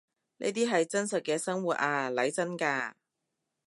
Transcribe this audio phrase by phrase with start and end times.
[0.37, 2.93] 呢啲係真實嘅生活呀，嚟真㗎